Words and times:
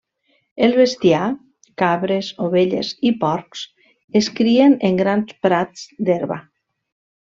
El 0.67 0.71
bestiar, 0.77 1.25
cabres, 1.81 2.29
ovelles 2.45 2.91
i 3.09 3.11
porcs 3.25 3.67
es 4.21 4.31
crien 4.41 4.75
en 4.91 4.99
grans 5.03 5.37
prats 5.47 5.85
d'herba. 6.09 6.41